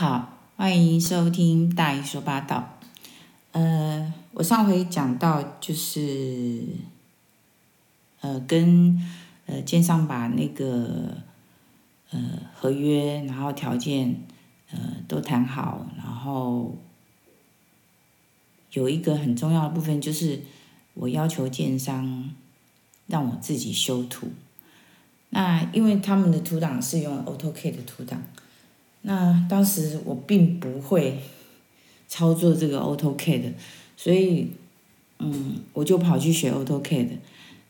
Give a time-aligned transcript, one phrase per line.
[0.00, 2.78] 好，欢迎收听大姨说八道。
[3.52, 6.64] 呃，我上回讲到就是，
[8.22, 8.98] 呃，跟
[9.44, 11.18] 呃建商把那个
[12.12, 12.18] 呃
[12.54, 14.22] 合约，然后条件
[14.70, 16.74] 呃都谈好，然后
[18.72, 20.40] 有一个很重要的部分就是，
[20.94, 22.30] 我要求建商
[23.06, 24.28] 让我自己修图。
[25.28, 28.22] 那因为他们的图档是用 AutoCAD 的图档。
[29.02, 31.18] 那当时我并不会
[32.06, 33.52] 操作这个 AutoCAD，
[33.96, 34.48] 所以
[35.18, 37.18] 嗯，我就跑去学 AutoCAD。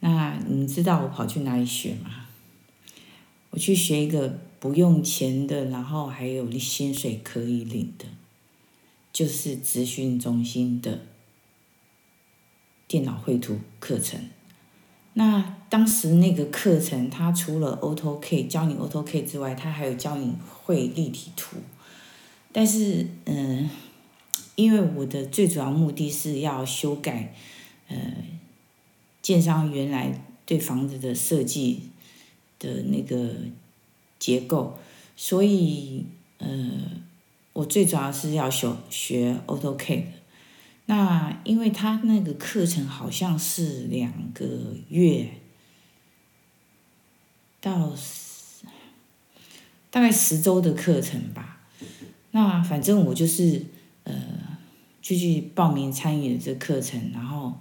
[0.01, 2.27] 那你知道我跑去哪里学吗？
[3.51, 8.07] 我去学一个不用钱的，然后还有薪水可以领的，
[9.13, 11.03] 就是资讯中心的
[12.89, 14.21] 电脑绘图课程。
[15.15, 21.57] 那当时那个课程，它除了 AutoCAD 教你 AutoCAD 之外，它还有教你绘立体图。
[22.53, 23.69] 但是，嗯，
[24.55, 27.35] 因为我的最主要目的是要修改，
[27.89, 27.97] 呃，
[29.21, 31.91] 建商原来对房子的设计
[32.59, 33.35] 的那个
[34.19, 34.79] 结构，
[35.17, 36.07] 所以，
[36.39, 36.49] 呃，
[37.53, 40.05] 我最主要是要学学 AutoCAD。
[40.91, 45.35] 那因为他那个课程好像是两个月
[47.61, 47.95] 到，
[49.89, 51.61] 大概十周的课程吧。
[52.33, 53.67] 那反正我就是
[54.03, 54.13] 呃，
[55.01, 57.57] 就去报名参与了这课程，然后，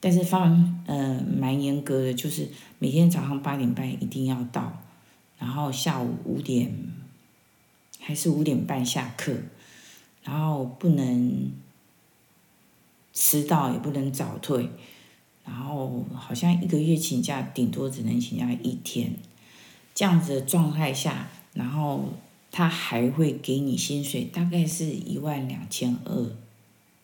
[0.00, 2.48] 但是方呃蛮严格的，就是
[2.80, 4.82] 每天早上八点半一定要到，
[5.38, 6.76] 然后下午五点
[8.00, 9.32] 还是五点半下课，
[10.24, 11.52] 然后不能。
[13.12, 14.70] 迟到也不能早退，
[15.44, 19.14] 然后好像一个月请假顶多只能请假一天，
[19.94, 22.14] 这样子的状态下，然后
[22.50, 26.36] 他还会给你薪水，大概是一万两千二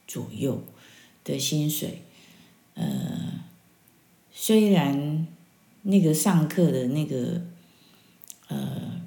[0.07, 0.63] 左右
[1.25, 2.03] 的薪水。
[2.75, 3.45] 呃，
[4.33, 5.27] 虽然
[5.83, 7.43] 那个上课的那个，
[8.47, 9.01] 呃，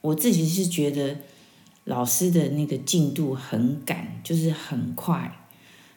[0.00, 1.18] 我自己是觉得
[1.84, 5.38] 老师的那个进度很赶，就是很快。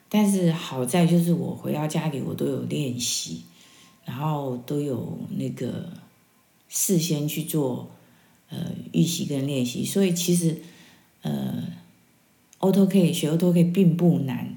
[0.08, 3.44] 但是好在就是我回到家里，我都有练习，
[4.06, 5.92] 然后都有那个
[6.70, 7.92] 事先去做
[8.50, 10.62] 呃预习跟练习，所以其实
[11.22, 11.64] 呃
[12.60, 14.56] ，AutoCAD 学 AutoCAD 并不难，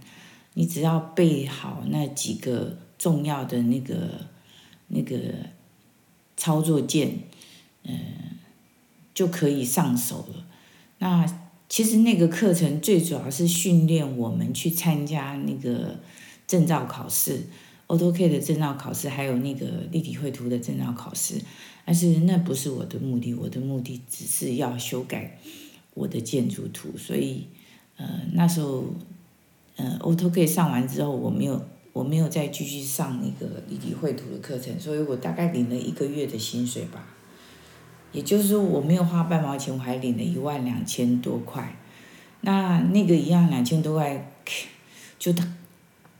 [0.54, 4.26] 你只要背好那几个重要的那个
[4.88, 5.18] 那个
[6.36, 7.20] 操作键，
[7.84, 7.98] 嗯、
[9.14, 10.44] 就可以上手了。
[10.98, 11.47] 那。
[11.68, 15.98] 其实那个课程最主要是训练我们去参加那个
[16.46, 17.42] 证照考试
[17.88, 21.34] ，AutoCAD 的证照考试，还有那个立体绘图的证照考试。
[21.84, 25.38] 但是那不是我的目的，我的目的只是要修改
[25.94, 26.88] 我的建筑图。
[26.96, 27.46] 所以，
[27.96, 28.84] 呃，那时候，
[29.76, 31.62] 呃，AutoCAD 上完之后，我没有，
[31.92, 37.06] 我没有再继续上那个立体绘图的课程，所以我大概领了一个月的薪水吧。
[38.10, 41.76] 也就是说，我没有花半毛钱，我还领了一万两千多块。
[42.40, 44.32] 那那个一样两千多块，
[45.18, 45.56] 就当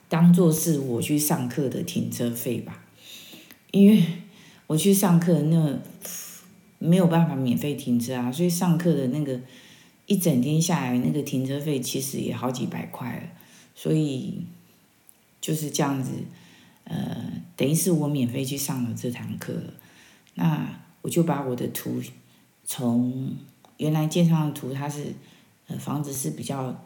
[0.09, 2.84] 当做是我去上课的停车费吧。
[3.71, 4.03] 因为
[4.66, 5.78] 我去上课，那
[6.78, 9.41] 没有办法免费停车啊，所以上课的那个
[10.06, 13.22] 一整天下来，那个停车费其实也好几百块了。
[13.75, 14.44] 所以
[15.41, 16.10] 就是这样子，
[16.84, 19.55] 呃，等于是我免费去上了这堂课。
[20.34, 20.81] 那。
[21.03, 22.03] 我就把我的图
[22.64, 23.36] 从
[23.76, 25.14] 原来建上的图，它是
[25.66, 26.76] 呃房子是比较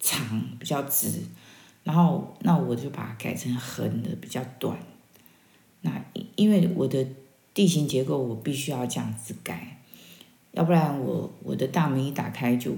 [0.00, 1.20] 长比较直，
[1.82, 4.78] 然后那我就把它改成横的比较短。
[5.82, 6.04] 那
[6.36, 7.06] 因为我的
[7.52, 9.80] 地形结构我必须要这样子改，
[10.52, 12.72] 要不然我我的大门一打开就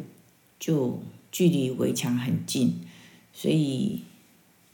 [0.59, 1.01] 就
[1.31, 2.81] 距离围墙很近，
[3.33, 4.03] 所以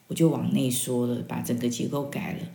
[0.08, 2.48] 我就往内缩了，把整个结构改了，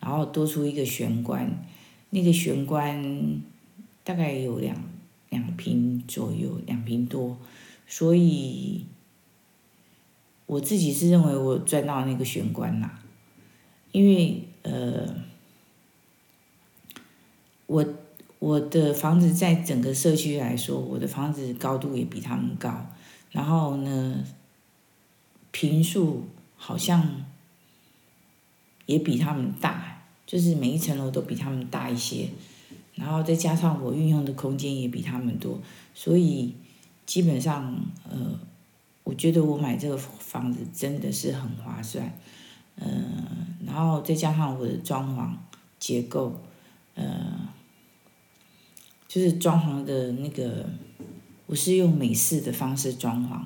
[0.00, 1.66] 然后多出一个玄关。
[2.14, 3.40] 那个玄关
[4.04, 4.76] 大概有两
[5.30, 7.38] 两平左右，两平多，
[7.86, 8.84] 所以
[10.44, 13.00] 我自己是认为我赚到那个玄关啦，
[13.92, 15.24] 因为呃，
[17.66, 17.82] 我
[18.38, 22.88] 我的房子在整个社区来说，我的房子高度也比他们高，
[23.30, 24.22] 然后呢，
[25.50, 26.26] 坪数
[26.56, 27.24] 好像
[28.84, 29.91] 也比他们大。
[30.32, 32.26] 就是每一层楼都比他们大一些，
[32.94, 35.60] 然后再加上我运用的空间也比他们多，
[35.92, 36.54] 所以
[37.04, 37.78] 基本上
[38.10, 38.40] 呃，
[39.04, 42.18] 我觉得我买这个房子真的是很划算，
[42.76, 45.36] 嗯、呃，然后再加上我的装潢
[45.78, 46.40] 结构，
[46.94, 47.46] 呃，
[49.06, 50.64] 就是装潢的那个
[51.44, 53.42] 我是用美式的方式装潢，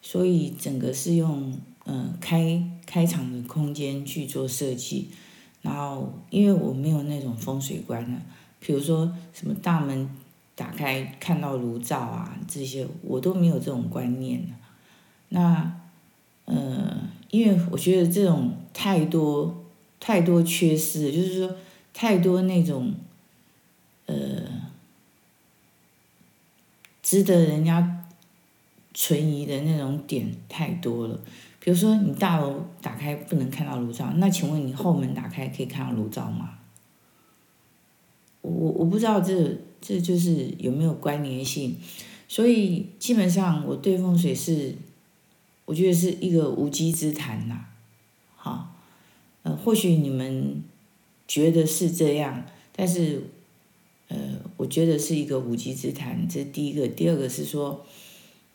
[0.00, 1.52] 所以整个是用
[1.84, 5.10] 嗯、呃、开开场的空间去做设计。
[5.64, 8.20] 然后因为我没有那种风水观呢，
[8.60, 10.08] 比如说什么大门
[10.54, 14.46] 打开看到炉灶啊这些，我都没有这种观念。
[15.30, 15.80] 那
[16.44, 19.64] 呃，因为我觉得这种太多
[19.98, 21.56] 太多缺失，就是说
[21.92, 22.94] 太多那种
[24.06, 24.14] 呃。
[27.06, 28.06] 值得人家
[28.94, 31.20] 存疑的那种点太多了，
[31.64, 36.58] 比如说你大楼打开不能看到炉灶，那请问你后门打开可以看到炉灶吗？
[38.42, 41.76] 我我不知道这这就是有没有关联性，
[42.28, 44.74] 所以基本上我对风水是，
[45.64, 47.64] 我觉得是一个无稽之谈呐，
[48.36, 48.74] 好，
[49.42, 50.62] 呃，或许你们
[51.26, 52.44] 觉得是这样，
[52.76, 53.30] 但是。
[54.08, 56.86] 呃，我觉得是一个无稽之谈，这是第一个。
[56.86, 57.84] 第二个是说，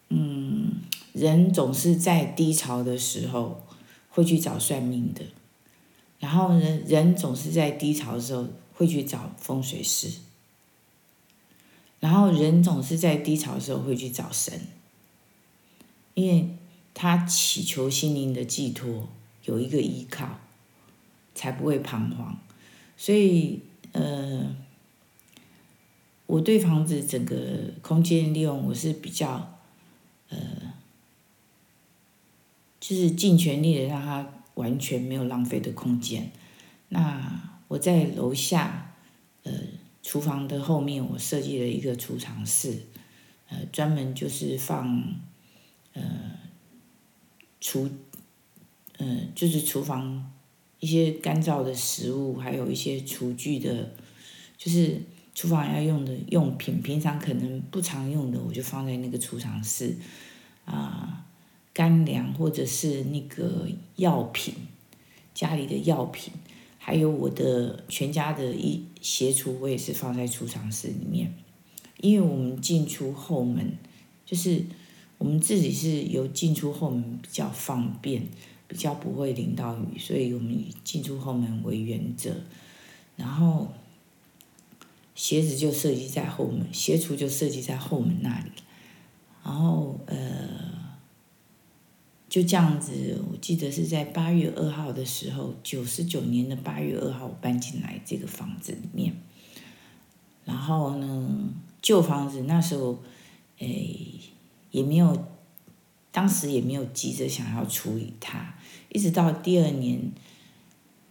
[0.09, 0.73] 嗯，
[1.13, 3.63] 人总是在低潮的时候
[4.09, 5.21] 会去找算命的，
[6.19, 10.11] 然后人，人总是在低潮的时候会去找风水师，
[11.99, 14.67] 然后人总是在低潮的时候会去找神，
[16.13, 16.49] 因为
[16.93, 19.07] 他祈求心灵的寄托，
[19.45, 20.39] 有一个依靠，
[21.33, 22.37] 才不会彷徨。
[22.97, 23.61] 所以，
[23.91, 24.55] 呃。
[26.29, 27.35] 我对房子整个
[27.81, 29.57] 空间利用，我是比较，
[30.29, 30.37] 呃，
[32.89, 36.31] 就是尽全力的让它完全没有浪费的空间。
[36.87, 38.95] 那我在楼下，
[39.43, 39.53] 呃，
[40.01, 42.87] 厨房的后面，我设计了一个储藏室，
[43.49, 45.03] 呃，专门就是放，
[45.93, 46.01] 呃，
[47.61, 47.87] 厨，
[48.97, 50.31] 呃，就是厨房
[50.79, 53.93] 一些干燥的食物，还有一些厨具的，
[54.57, 54.99] 就是。
[55.35, 59.95] 厨房要用的用品，平常可能不常用的，我就放在那个储藏室。
[60.65, 61.25] 啊，
[61.79, 63.65] 干粮或者是那个
[63.95, 64.53] 药品，
[65.33, 66.33] 家里的药品，
[66.77, 71.33] 还有我的全家的一鞋橱，我也是放在储藏室里面。
[72.01, 73.77] 因为我们进出后门，
[74.25, 74.65] 就是
[75.17, 78.27] 我们自己是有进出后门比较方便，
[78.67, 82.35] 比较不会淋到雨，所以我们以进出后门为原则，
[83.15, 83.69] 然后。
[85.15, 88.51] 鞋子就设计在后门，鞋橱就设计在后门那里，
[89.43, 90.17] 然后呃，
[92.29, 93.19] 就这样子。
[93.31, 99.13] 我记得是在八月二号的时候，九十九年的八月二号我搬进来这个房子里面。
[100.45, 101.49] 然后呢，
[101.81, 103.01] 旧房子那时候，
[103.59, 103.67] 哎，
[104.71, 105.27] 也没有，
[106.11, 108.55] 当时也没有急着想要处理它，
[108.89, 110.11] 一直到第二年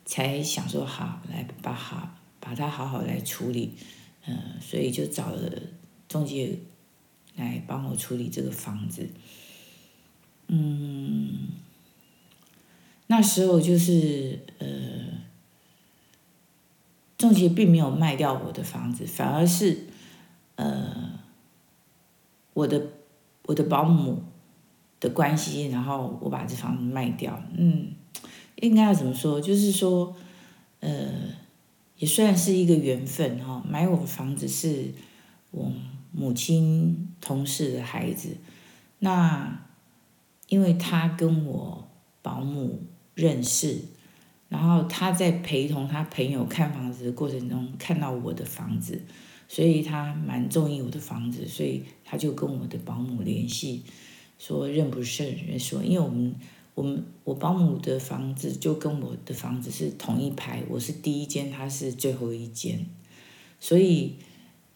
[0.05, 3.75] 才想说好来把好把它好好来处理。
[4.27, 5.53] 嗯，所以就找了
[6.09, 6.59] 中介
[7.37, 9.09] 来帮我处理这个房子。
[10.49, 11.49] 嗯，
[13.07, 14.67] 那时候就是呃，
[17.17, 19.87] 中介并没有卖掉我的房子，反而是
[20.57, 21.21] 呃，
[22.53, 22.83] 我的
[23.45, 24.23] 我的保姆
[25.01, 27.43] 的关系，然后我把这房子卖掉。
[27.57, 27.93] 嗯，
[28.57, 29.41] 应该要怎么说？
[29.41, 30.17] 就是说，
[30.81, 31.39] 呃。
[32.01, 34.95] 也算是一个缘分哈，买我的房子是
[35.51, 35.73] 我
[36.13, 38.37] 母亲同事的孩子，
[39.01, 39.68] 那
[40.49, 41.89] 因为他跟我
[42.21, 42.83] 保姆
[43.15, 43.81] 认识，
[44.49, 49.01] 然后他在陪同他朋友看房子的过程中看到我的房子，
[49.47, 53.85] 所以他蛮中意我的房子，所以他就跟我的保姆联系，
[54.39, 56.35] 说认不认人，说因为我们。
[56.75, 62.87] 我们我保姆的房子就跟我的房子是同一排，我是第一间，他是最后一间，
[63.59, 64.15] 所以，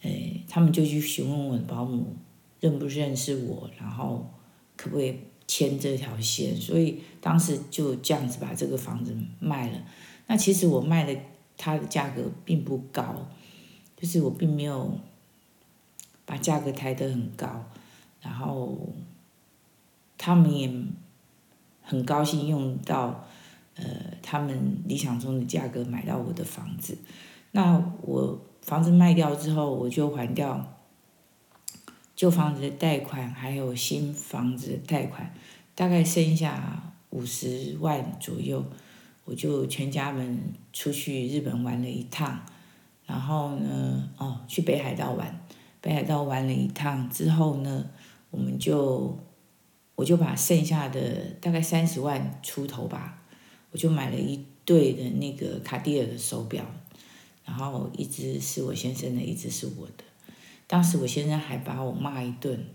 [0.01, 2.17] 诶，他们就去询问我的保姆
[2.59, 4.29] 认不认识我，然后
[4.77, 9.79] 可不可以牵这条线，所以当时就这样子把这个房子卖了。
[10.27, 11.21] 那其实我卖的
[11.57, 13.29] 它的价格并不高，
[13.97, 14.99] 就是我并没有
[16.25, 17.65] 把价格抬得很高，
[18.21, 18.93] 然后
[20.19, 20.71] 他们也。
[21.85, 23.27] 很高兴用到，
[23.75, 23.85] 呃，
[24.23, 26.97] 他们理想中的价格买到我的房子。
[27.51, 30.72] 那我房子卖掉之后，我就还掉
[32.23, 35.35] 旧房子的贷款，还有新房子的贷款，
[35.75, 38.65] 大概剩下五十万左右。
[39.25, 40.41] 我就全家们
[40.73, 42.41] 出去日本玩了一趟，
[43.07, 45.45] 然后呢，哦，去北海道玩，
[45.81, 47.91] 北海道玩了一趟之后呢，
[48.31, 49.19] 我们就。
[49.97, 53.21] 我就把剩下的大概三十万出头吧，
[53.73, 56.65] 我就买了一对的那个卡地亚的手表，
[57.45, 60.05] 然后一只是我先生的，一只是我的。
[60.73, 62.67] 当时我先生还把我骂一顿，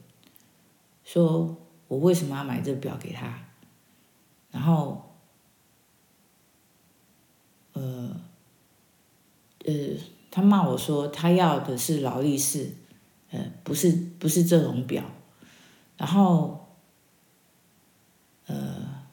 [1.04, 3.44] 说我为什么要买这表给他，
[4.52, 5.16] 然后，
[7.74, 8.22] 呃，
[9.66, 9.74] 呃，
[10.30, 12.70] 他骂我说他要的是劳力士，
[13.32, 15.04] 呃，不是不是这种表，
[15.98, 16.68] 然后，
[18.46, 19.08] 呃，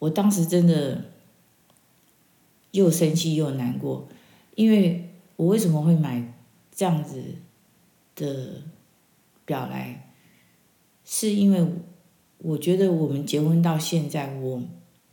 [0.00, 1.12] 我当时真的
[2.72, 4.08] 又生气又难过，
[4.56, 6.34] 因为我为什么会买
[6.72, 7.36] 这样子
[8.14, 8.62] 的
[9.44, 10.08] 表来？
[11.04, 11.66] 是因为
[12.38, 14.62] 我觉得我们结婚到现在，我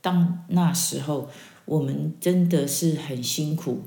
[0.02, 1.30] 当那时候
[1.66, 3.82] 我们真的是很辛苦，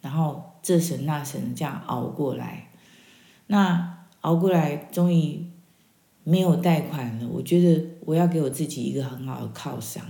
[0.00, 2.70] 然后这省那省这样熬过来，
[3.46, 5.46] 那熬过来终于
[6.22, 7.28] 没有贷款了。
[7.28, 10.04] 我觉得我要给我自己一个很好的犒赏。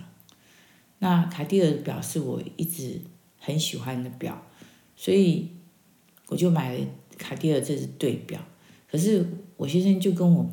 [0.99, 3.01] 那卡地亚的表是我一直
[3.39, 4.43] 很喜欢的表，
[4.97, 5.51] 所以
[6.29, 6.87] 我就买了
[7.19, 8.41] 卡地尔这只对表。
[8.91, 10.51] 可是我先生就跟我。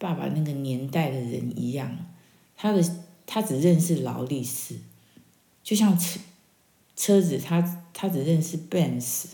[0.00, 1.98] 爸爸那个年代的人一样，
[2.56, 2.80] 他的
[3.26, 4.76] 他只认识劳力士，
[5.64, 6.20] 就像车
[6.94, 7.60] 车子他，
[7.92, 9.24] 他只认识 Benz，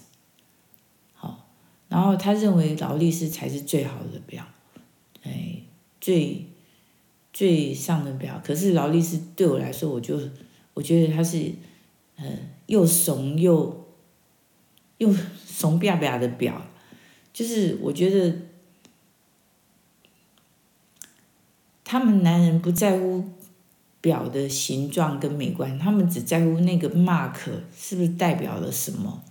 [1.12, 1.50] 好，
[1.90, 4.42] 然后他认为劳力士才是最好的表，
[5.22, 5.58] 哎，
[6.00, 6.46] 最
[7.30, 8.40] 最上的表。
[8.42, 10.18] 可是劳力士对我来说，我就
[10.72, 11.52] 我觉得它是，
[12.16, 12.24] 呃，
[12.68, 13.83] 又怂又
[15.04, 15.14] 又
[15.46, 16.66] 怂吧吧的表，
[17.32, 18.36] 就是我觉得。
[21.86, 23.22] 他们男人不在乎
[24.00, 27.36] 表的形状跟美观，他们只在乎那个 mark
[27.76, 29.22] 是不是代表了什么，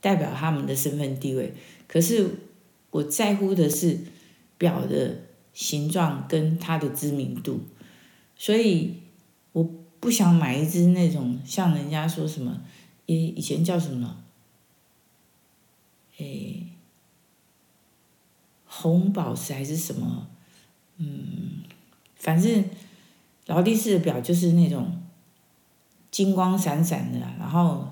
[0.00, 1.52] 代表他们的身份地位。
[1.88, 2.30] 可是
[2.90, 3.98] 我在乎的是
[4.56, 5.18] 表的
[5.52, 7.60] 形状跟它的知名度，
[8.36, 8.94] 所以
[9.52, 12.62] 我不想买一只那种像人家说什么，
[13.06, 14.22] 以以前叫什么，
[16.20, 16.66] 诶，
[18.66, 20.28] 红宝石还是什么，
[20.98, 21.64] 嗯。
[22.16, 22.64] 反正
[23.46, 25.00] 劳力士的表就是那种
[26.10, 27.88] 金光闪闪的，然后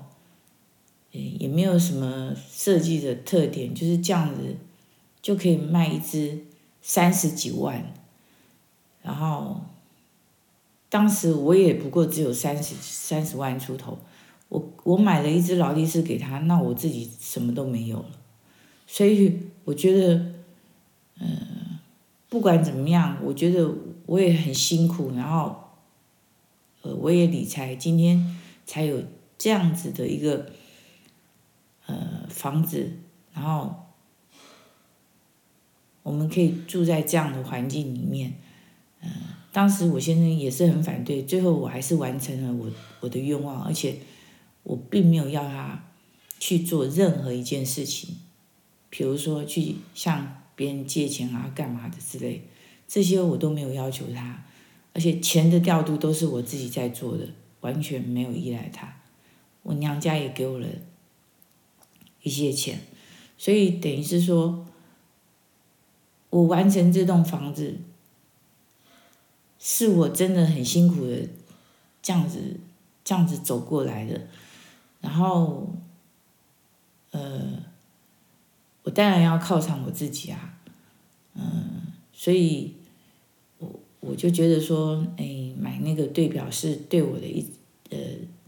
[1.09, 4.55] 也没有什么设计的特点，就是这样子
[5.19, 6.45] 就可以卖一只
[6.83, 7.91] 三十几万。
[9.01, 9.61] 然后
[10.89, 13.97] 当时我也不过只有三十三十万出头，
[14.49, 18.18] 我我买了一只劳力士给他，那我自己什么都没有了。
[18.89, 20.33] 所以我觉得，
[21.19, 21.79] 嗯、
[22.27, 23.71] 不管怎么样，我觉得。
[24.09, 25.55] 我也很辛苦，然后，
[26.81, 29.03] 呃，我也理财，今天才有
[29.37, 30.51] 这样子的一个，
[31.85, 32.93] 呃，房子，
[33.31, 33.75] 然后，
[36.01, 38.33] 我们可以住在这样的环境里面，
[39.03, 39.11] 嗯、
[39.51, 43.99] 当时我先生也是很反对，最后我还是完成了我我的愿望，而且
[44.63, 45.83] 我并没有要他
[46.39, 48.17] 去做任何一件事情，
[48.89, 52.47] 比如说去向别人借钱啊，干嘛的之类。
[52.87, 54.43] 这些我都没有要求他，
[54.93, 57.27] 而且钱的调度都是我自己在做的，
[57.61, 58.97] 完全没有依赖他。
[59.61, 60.67] 我娘家也给我了
[62.23, 62.79] 一些钱，
[63.37, 64.65] 所以等于是说，
[66.31, 67.77] 我完成这栋房子，
[69.59, 71.27] 是我真的很辛苦的
[72.01, 72.59] 这样子
[73.03, 74.27] 这样子走过来的。
[75.01, 75.75] 然后，
[77.11, 77.58] 呃，
[78.89, 80.57] 我当然要犒赏我自己啊，
[81.35, 82.73] 嗯，所以。
[83.59, 87.45] 我我就觉得说，哎，买那个对表是对我的一，
[87.89, 87.99] 呃，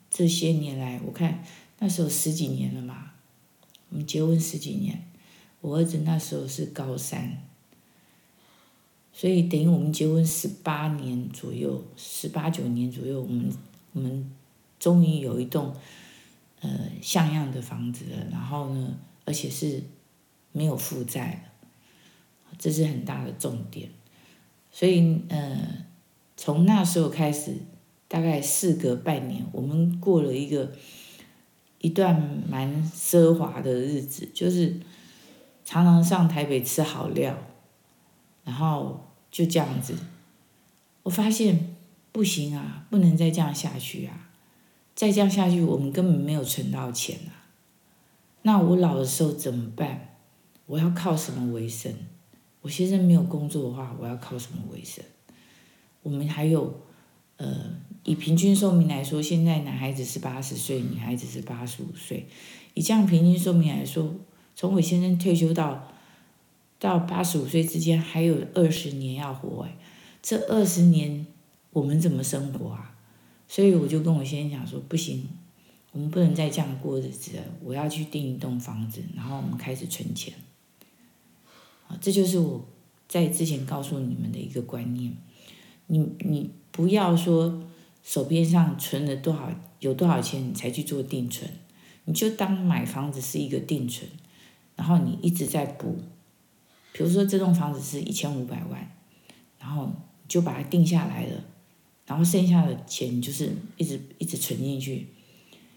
[0.10, 1.44] 这些年来，我看
[1.80, 3.12] 那时候十几年了嘛，
[3.90, 5.04] 我们结婚十几年，
[5.60, 7.44] 我儿子那时候是高三，
[9.12, 13.52] 所以等于我们结婚十八年左右，十八九年左右，我们
[13.92, 14.32] 我们
[14.80, 15.76] 终于有一栋，
[16.62, 19.84] 呃，像样的房子了，然后呢，而且是
[20.52, 21.52] 没有负债，
[22.58, 23.90] 这是很大的重点。
[24.72, 25.86] 所以，呃，
[26.38, 27.58] 从那时候开始，
[28.08, 30.72] 大概事隔半年，我们过了一个
[31.80, 34.80] 一段蛮奢华的日子，就是
[35.66, 37.38] 常常上台北吃好料，
[38.44, 39.96] 然后就这样子。
[41.04, 41.76] 我发现
[42.12, 44.30] 不行啊，不能再这样下去啊！
[44.94, 47.50] 再这样下去，我们根本没有存到钱啊。
[48.44, 50.11] 那我老的时候怎么办？
[50.72, 51.94] 我要靠什么为生？
[52.62, 55.04] 我先生没有工作的话，我要靠什么为生？
[56.02, 56.74] 我们还有，
[57.36, 57.76] 呃，
[58.06, 62.26] 以平均寿命来说，现在男孩子是八十岁，女孩子是八十五岁。
[62.74, 64.16] 以这样平均寿命来说，
[64.56, 65.92] 从我先生退休到
[66.80, 69.76] 到八十五岁之间，还有二十年要活哎，
[70.22, 71.28] 这二十年
[71.72, 72.96] 我们怎么生活啊？
[73.46, 75.28] 所以我就跟我先生讲说，不行，
[75.92, 80.34] 我们不能再这样过日子了，我要去订一栋房子，然后我们开始存钱。
[82.00, 82.66] 这就是我
[83.08, 85.18] 在之前告诉你们的一个观念，
[85.88, 87.64] 你你不要说
[88.04, 91.50] 手边上存了多少，有多少钱你才去做定存，
[92.06, 94.10] 你就当买房子是一个定存，
[94.76, 95.98] 然后你一直在补，
[96.94, 98.92] 比如说这栋房子是一千五百万，
[99.60, 99.94] 然后你
[100.28, 101.44] 就把它定下来了，
[102.06, 105.08] 然后剩下的钱就是一直一直存进去，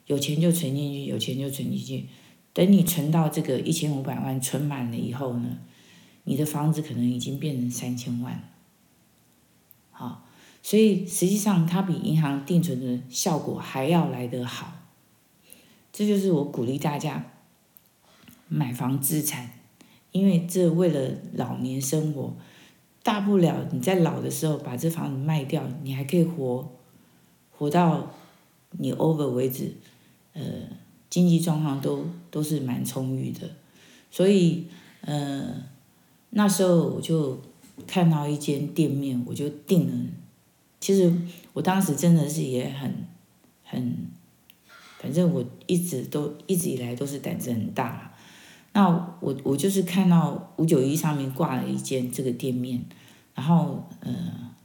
[0.06, 2.06] 有钱就存进去，有钱就存进去，
[2.52, 5.58] 等你存到这个一千五百万存满了以后呢，
[6.26, 8.48] 你的房子可能已经变成三千万，
[9.90, 10.24] 好，
[10.62, 14.72] 所以实际上它比银行定存的效果还要来得好。
[15.92, 17.26] 这就是我鼓励大家
[18.48, 19.50] 买房资产，
[20.12, 22.34] 因为这为了老年生活，
[23.02, 26.72] 大不了你在老的时候把这房子卖掉，你还可以活
[27.50, 28.14] 活到
[28.70, 29.74] 你 over 为止，
[30.32, 30.42] 呃，
[31.10, 33.50] 经济状况都都是蛮充裕的，
[34.10, 34.68] 所以
[35.02, 35.73] 呃。
[36.36, 37.40] 那时候我就
[37.86, 40.06] 看到一间店面，我就定了。
[40.80, 41.12] 其实
[41.52, 42.92] 我当时真的是也很
[43.62, 44.08] 很，
[44.98, 48.12] 反正我一直都一直以来都是胆子很大。
[48.72, 48.88] 那
[49.20, 52.84] 我我就是看到五九一上面挂了一间这个店面，
[53.36, 54.12] 然后呃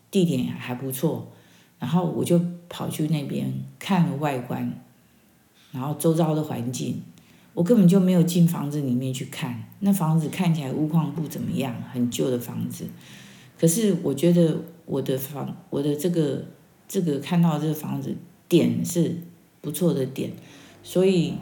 [0.10, 1.32] 地点还不错，
[1.78, 4.74] 然后我就跑去那边看了外观，
[5.72, 7.04] 然后周遭的环境。
[7.53, 12.88] 我根本就没有进房子里面去看，那房子看起来屋况不怎么样，很旧的房子。
[13.60, 16.46] 可是我觉得我的房，我的这个
[16.88, 18.15] 这个看到这个房子
[18.48, 19.18] 点是
[19.62, 20.32] 不错的点，
[20.84, 21.34] 所以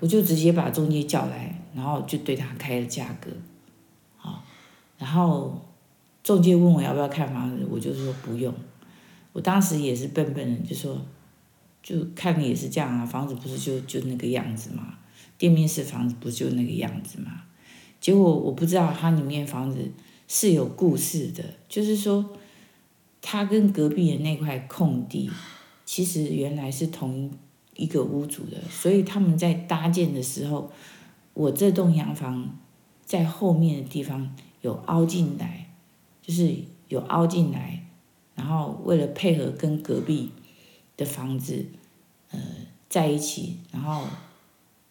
[0.00, 3.30] 我就直接把中介叫来，然后就对他开了价格，
[4.16, 4.44] 好，
[4.98, 5.66] 然后
[6.22, 8.54] 中介问我要不要看房子，我就说不用。
[9.32, 11.00] 我当时也是笨笨的，就说。
[11.80, 14.97] 就看你也是这样啊，房子不是就就那个样子嘛，
[15.38, 17.44] 店面式房子不就那个样子嘛？
[18.00, 19.90] 结果我不知道它里面房子
[20.26, 22.36] 是有故事的，就是说，
[23.22, 25.30] 它跟隔壁的那块空地，
[25.86, 27.30] 其实原来是同
[27.76, 30.70] 一个屋主的，所以他们在搭建的时候，
[31.34, 32.58] 我这栋洋房
[33.04, 35.70] 在后面的地方有凹进来，
[36.20, 36.54] 就是
[36.88, 37.84] 有凹进来，
[38.34, 40.30] 然后为了配合跟隔壁。
[40.98, 41.64] 的房子，
[42.32, 42.40] 呃，
[42.88, 44.02] 在一起，然后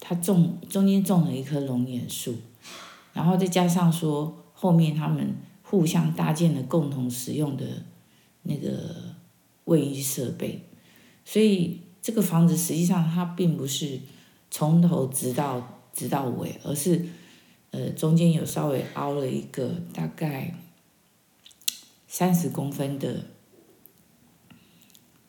[0.08, 2.34] 他种中间种了一棵龙眼树，
[3.12, 7.66] 然后再加上说后面他们互相搭建了共同使用的
[8.44, 9.14] 那个
[9.66, 10.62] 卫浴设备，
[11.26, 14.00] 所以这个房子实际上它并不是
[14.50, 17.06] 从头直到直到尾，而是
[17.72, 20.56] 呃中间有稍微凹了一个大概
[22.08, 23.26] 三十公分的。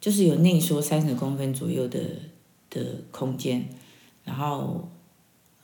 [0.01, 1.99] 就是有内缩三十公分左右的
[2.71, 3.69] 的空间，
[4.29, 4.87] 然后，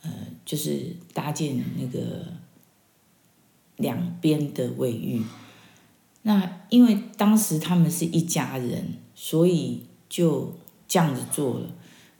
[0.01, 0.09] 呃，
[0.43, 2.25] 就是搭建那个
[3.75, 5.21] 两边的卫浴。
[6.23, 10.51] 那因为当时他们是一家人，所以就
[10.87, 11.69] 这样子做了。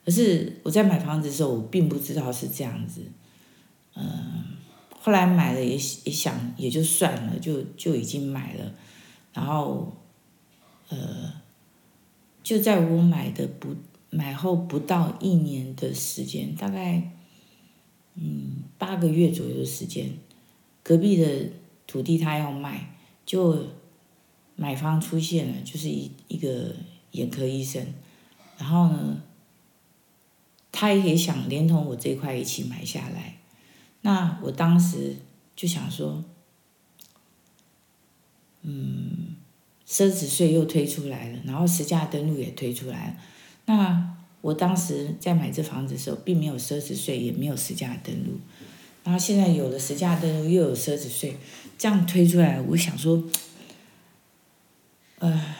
[0.04, 3.02] 可是我在买房子的时候，我并不知道是这样子。
[3.96, 4.44] 嗯、
[5.00, 5.72] 后来买了也
[6.04, 8.72] 也想也就算了，就就已经买了。
[9.34, 9.96] 然后，
[10.90, 11.44] 呃。
[12.46, 13.74] 就在我买的不
[14.10, 17.12] 买后不到一年的时间，大概
[18.14, 20.18] 嗯八个月左右的时间，
[20.82, 21.50] 隔壁的
[21.86, 23.66] 土地他要卖，就
[24.54, 26.74] 买方出现了，就是一一个
[27.12, 27.86] 眼科医生，
[28.58, 29.22] 然后呢，
[30.72, 33.38] 他也想连同我这块一起买下来，
[34.02, 35.16] 那我当时
[35.54, 36.24] 就想说，
[38.62, 39.36] 嗯。
[39.88, 43.16] 奢侈税又推出来了，然后实价登录也推出来了。
[43.66, 48.40] 那我当时在买这房子的时候，并没有奢侈税，也没有实价登录。
[49.04, 51.36] 然后现在有了实价登录，又有奢侈税，
[51.76, 53.22] 这样推出来，我想说，
[55.18, 55.54] 呃，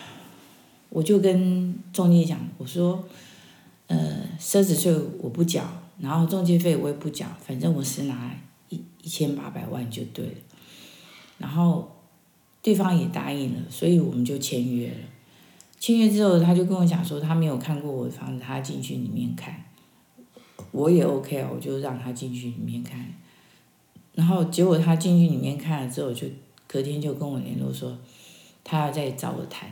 [0.89, 3.05] 我就跟中介讲，我说，
[3.87, 5.65] 呃，奢侈税我不缴，
[6.01, 8.35] 然后中介费我也不缴，反正我是拿
[8.71, 10.35] 一一千八百万就对了。
[11.39, 11.93] 然后。
[12.63, 14.97] 对方也答应了，所以我们就签约了。
[15.87, 19.55] 签约之后，他就跟我讲说，他没有看过我的房子，他进去里面看。
[20.73, 23.07] 我也 OK 啊，我就让他进去里面看。
[24.13, 26.27] 然后结果他进去里面看了之后，就
[26.67, 27.97] 隔天就跟我联络说，
[28.65, 29.71] 他要再找我谈。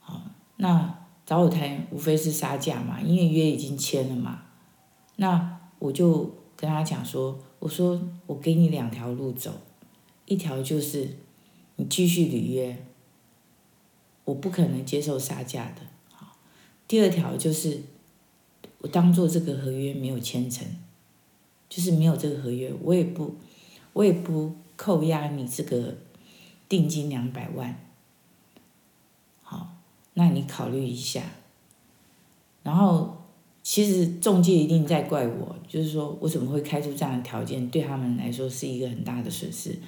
[0.00, 0.20] 好，
[0.58, 4.42] 那找我谈无非是杀价嘛，因为约已经签了嘛。
[5.16, 9.50] 那我就跟他讲说，我说我给你两条路走，
[10.26, 11.16] 一条就是。
[11.76, 12.86] 你继续履约，
[14.24, 15.82] 我不可能接受杀价的。
[16.12, 16.36] 好，
[16.88, 17.82] 第二条就是，
[18.78, 20.66] 我当做这个合约没有签成，
[21.68, 23.36] 就是没有这个合约，我也不，
[23.92, 25.96] 我也不扣押你这个
[26.68, 27.78] 定金两百万。
[29.42, 29.76] 好，
[30.14, 31.22] 那你考虑一下。
[32.62, 33.22] 然后，
[33.62, 39.78] 其实中介一定在怪我，就是说我怎么会开出这样的条件，对他们来说是一个很大的损失。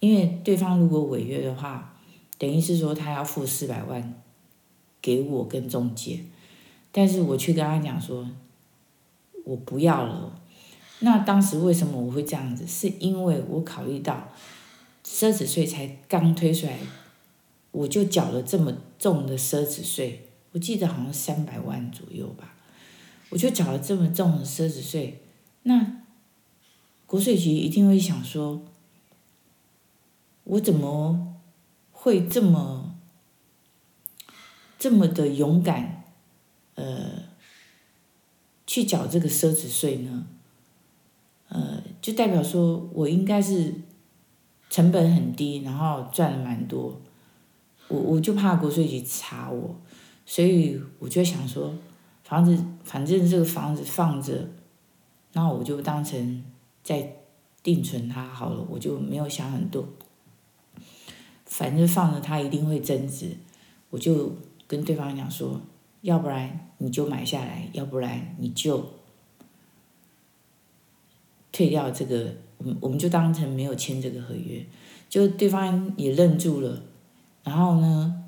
[0.00, 1.97] 因为对方如果违约的话，
[2.38, 4.14] 等于是说他要付四百万
[5.02, 6.20] 给我跟中介，
[6.92, 8.30] 但是我却跟他讲说，
[9.44, 10.40] 我不要了。
[11.00, 12.66] 那当时为什么我会这样子？
[12.66, 14.28] 是因为我考虑到
[15.04, 16.78] 奢侈税才刚推出来，
[17.70, 20.24] 我就缴了这么重的奢侈税。
[20.52, 22.54] 我记得好像三百万左右吧，
[23.28, 25.20] 我就缴了这么重的奢侈税，
[25.64, 26.02] 那
[27.06, 28.62] 国税局一定会想说，
[30.44, 31.27] 我怎么
[32.08, 32.94] 会这么
[34.78, 36.04] 这么的勇敢，
[36.74, 37.24] 呃，
[38.66, 40.26] 去缴这个奢侈税呢？
[41.48, 43.74] 呃，就代表说我应该是
[44.70, 46.98] 成本很低，然后赚了蛮多，
[47.88, 49.76] 我我就怕国税局查我。
[50.24, 51.74] 所以我就想说，
[52.24, 54.48] 房子反正这个房子放着，
[55.34, 56.42] 那我就当成
[56.82, 57.16] 在
[57.62, 59.86] 定存它好了，我就没有想很多。
[61.48, 63.36] 反正放着它一定会增值，
[63.90, 64.36] 我就
[64.68, 65.60] 跟对方讲说，
[66.02, 68.86] 要不然你就买下来，要不然你就
[71.50, 74.64] 退掉这个，我们我们就当成没有签这个合约。
[75.08, 76.82] 就对方也愣住了，
[77.42, 78.24] 然后呢，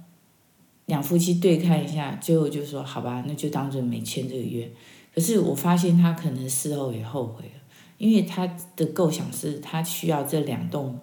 [0.87, 4.69] 两夫妻对看一下，最后就说：“好吧，那就当做没签这个约。”
[5.15, 7.61] 可是我发现他可能事后也后悔了，
[7.99, 10.99] 因为他的构想是他需要这两栋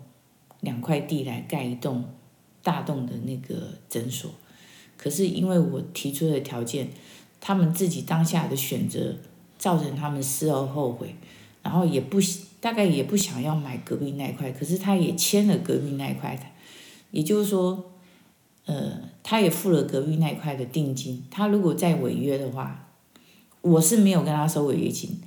[0.62, 2.06] 两块地来盖一栋
[2.63, 4.32] 大栋的那个诊所。
[4.98, 6.89] 可是因为我提出的条件，
[7.39, 9.15] 他们自己当下的选择
[9.58, 11.15] 造成他们事后后悔，
[11.63, 12.20] 然后也不
[12.60, 16.43] 大概也不想要买隔壁那一块，可是他也签了隔壁那一块的，
[17.12, 17.91] 也就是说。
[18.70, 21.24] 呃，他也付了隔壁那一块的定金。
[21.32, 22.89] 他如果再违约的话，
[23.62, 25.17] 我是没有跟他收违约金，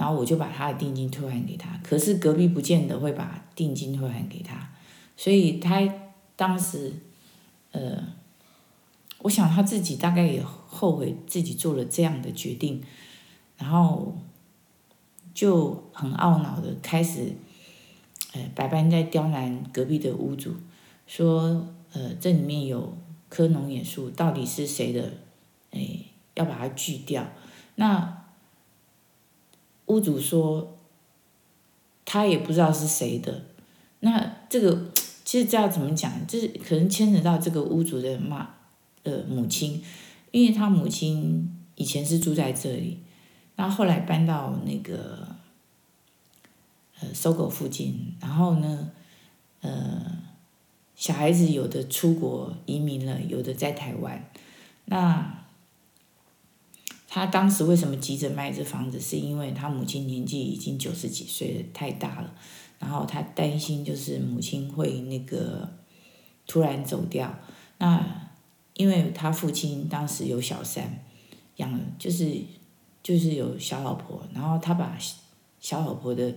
[0.00, 1.78] 然后我就把他的定金退还给他。
[1.84, 4.70] 可是隔壁不见得会把定金退还给他，
[5.14, 5.86] 所以他
[6.34, 6.94] 当时，
[7.72, 8.02] 呃，
[9.18, 12.82] 我想他自己大概也后悔自己做了这样的决定，
[13.58, 14.16] 然后
[15.34, 17.34] 就很懊恼的开始，
[18.32, 20.54] 呃，百般在刁难隔壁的屋主，
[21.06, 21.66] 说。
[21.92, 22.96] 呃，这里面有
[23.28, 25.12] 棵龙眼树，到底是谁的？
[25.72, 25.80] 哎，
[26.34, 27.26] 要把它锯掉。
[27.74, 28.19] 那
[29.90, 30.78] 屋主说，
[32.04, 33.42] 他也不知道是谁的。
[34.00, 34.90] 那这个
[35.24, 36.26] 其实这要怎么讲？
[36.26, 38.54] 就是可能牵扯到这个屋主的妈
[39.02, 39.82] 呃母亲，
[40.30, 43.00] 因为他母亲以前是住在这里，
[43.56, 45.36] 那后来搬到那个
[47.00, 48.90] 呃搜狗附近，然后呢，
[49.60, 50.20] 呃。
[50.96, 54.22] 小孩子有的出国移民了，有的在台湾。
[54.84, 55.46] 那
[57.12, 59.00] 他当时为什么急着卖这房子？
[59.00, 62.32] 是因为他母亲年纪已经九十几岁了，太大了。
[62.78, 65.68] 然后他担心就是母亲会那个
[66.46, 67.34] 突然走掉。
[67.78, 68.30] 那
[68.74, 71.02] 因为他父亲当时有小三，
[71.56, 72.42] 养就是
[73.02, 74.96] 就是有小老婆，然后他把
[75.58, 76.32] 小老婆的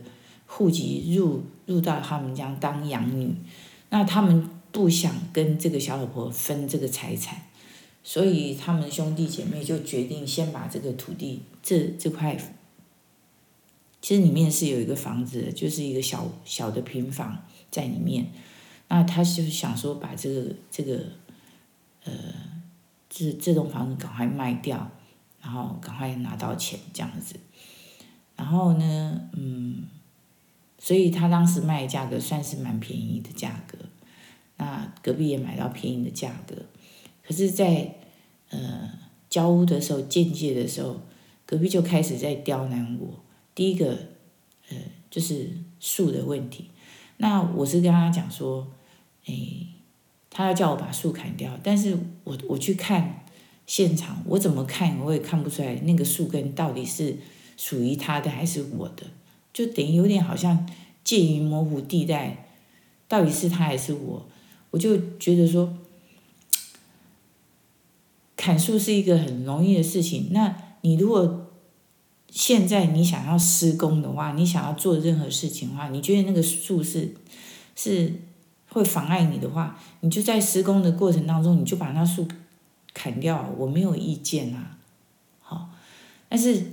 [0.48, 3.32] 户籍入入到他们家当养女。
[3.90, 7.40] 那他们不想跟这个小老婆分这个财产，
[8.04, 12.38] 所以他们兄弟姐妹就决定先把这个土地这这块，
[14.02, 18.28] 其实里面是有一个房子，就是一个小小的平房在里面。
[18.90, 21.04] 那他就想说把这个这个，
[22.04, 22.14] 呃，
[23.10, 24.92] 这这栋房子赶快卖掉，
[25.42, 27.36] 然后赶快拿到钱这样子。
[28.36, 29.86] 然后呢，嗯。
[30.80, 33.78] 所以他当时卖的价格算是蛮便宜的价格，
[34.58, 36.58] 那隔壁也买到便宜的价格，
[37.34, 37.96] 只是在，
[38.50, 38.92] 呃
[39.30, 41.02] 交屋的时候、间接的时候，
[41.46, 43.20] 隔壁就开始在刁难我。
[43.56, 43.98] 第一个，
[44.70, 44.78] 呃，
[45.10, 46.70] 就是树的问题。
[47.18, 48.68] 那我是跟他讲说，
[49.26, 49.34] 哎，
[50.30, 53.26] 他要叫我把树砍掉，但是我我去看
[53.66, 57.18] 现场，我怎么看我也看不出来那个树根到底是
[57.58, 59.04] 属于他的还是我的。
[59.52, 60.68] 就等于有点好像
[61.04, 62.48] 介于模糊地带，
[63.08, 64.26] 到底是他还是我？
[64.72, 65.78] 我就觉得说，
[68.44, 70.28] 砍树是一个很容易的事情。
[70.32, 71.50] 那你如果
[72.30, 77.14] 现在你想要施工的话，你想要做任何事情的话，你觉得那个树是
[77.74, 78.14] 是
[78.68, 82.28] 会妨碍你的话，你就在施工的过程当中，你就把那树
[82.94, 84.78] 砍掉，我没有意见啊。
[85.40, 85.70] 好，
[86.28, 86.66] 但是。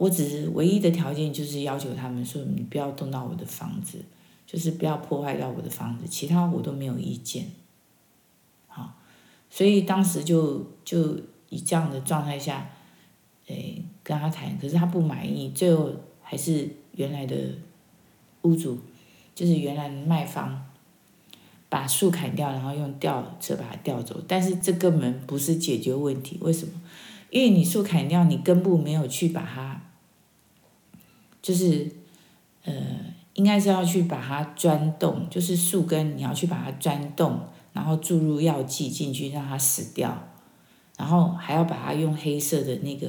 [0.00, 3.98] 我只是唯一的条件就是要求他们说，你不要动到我的房子，
[4.46, 7.44] 就是不要破坏到我的房子，其他我都没有意见。
[9.50, 12.70] 所以当时就就以这样的状态下，
[13.48, 15.90] 诶，跟他谈，可是他不满意，最后
[16.22, 17.36] 还是原来的
[18.42, 18.78] 屋主，
[19.34, 20.64] 就是原来的卖方，
[21.68, 24.22] 把树砍掉，然后用吊车把它吊走。
[24.26, 26.80] 但是这根本不是解决问题，为什么？
[27.30, 29.82] 因为你树砍掉，你根部没有去把它，
[31.42, 31.90] 就是
[32.64, 32.72] 呃。
[33.34, 37.40] 应该是要去把它钻洞，就是树根，你要去把它钻洞，
[37.72, 40.28] 然后注入药剂进去，让它死掉，
[40.96, 43.08] 然后还要把它用黑色的那个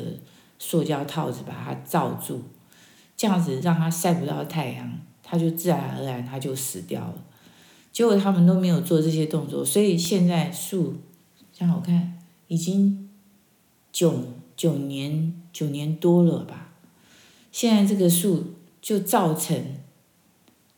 [0.60, 2.42] 塑胶套子把它罩住，
[3.16, 7.16] 这样子让它晒不到太阳，它就自然而然它就死掉了。
[7.92, 10.96] 结果他们都没有做这些动作，所以现在树，
[11.54, 13.10] 像我看已经
[13.92, 14.14] 九
[14.56, 16.74] 九年九年多了吧，
[17.52, 19.64] 现在这个树就造成。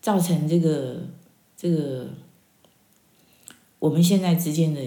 [0.03, 0.97] 造成这个
[1.55, 2.09] 这个
[3.83, 4.79] 我们现在之间的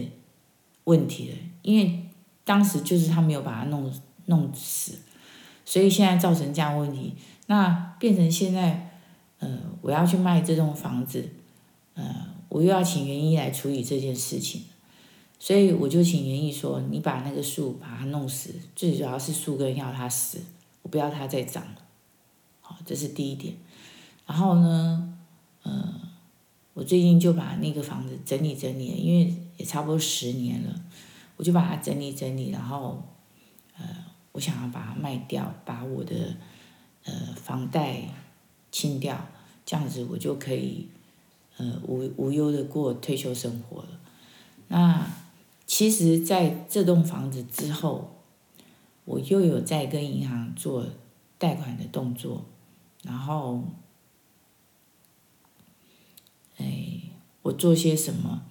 [0.85, 2.07] 问题了，因为
[2.47, 3.93] 当时就是他没有把它弄
[4.25, 4.95] 弄死，
[5.67, 7.13] 所以现在造成这样问题，
[7.45, 8.97] 那变成现在，
[9.39, 11.29] 呃，我要去卖这栋房子，
[11.93, 14.63] 呃，我又要请园艺来处理这件事情，
[15.39, 20.41] 所以我就请园艺说，你把那个树把它弄死，最主要是树根要它死，
[20.81, 21.83] 我不要它再长了，
[22.63, 23.57] 好，这是第一点。
[24.27, 25.19] 然后呢，
[25.65, 26.01] 呃，
[26.77, 30.79] 我最近就把那个房子整理整理，因为也差不多十年了，
[31.39, 33.03] 我就把它整理整理，然后，
[33.79, 33.83] 呃，
[34.33, 36.37] 我想要把它卖掉，把我的
[37.05, 38.03] 呃房贷
[38.71, 39.27] 清掉，
[39.65, 40.87] 这样子我就可以
[41.57, 43.89] 呃无无忧的过退休生活了。
[44.69, 45.07] 那
[45.65, 48.19] 其实在这栋房子之后，
[49.07, 50.85] 我又有在跟银行做
[51.39, 52.45] 贷款的动作，
[53.03, 53.65] 然后。
[56.59, 57.03] 哎，
[57.47, 58.43] 我做些什么？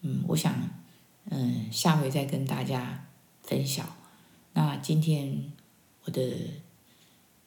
[0.00, 0.52] 嗯，我想，
[1.30, 3.06] 嗯，下回再跟大家
[3.42, 3.86] 分享。
[4.54, 5.52] 那今天
[6.04, 6.20] 我的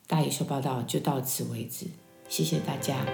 [0.08, 1.88] 大野兽报道就到此为止，
[2.30, 3.06] 谢谢大家。